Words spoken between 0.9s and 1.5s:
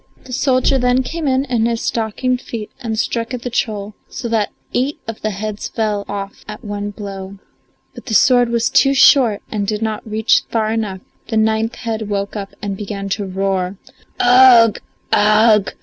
came in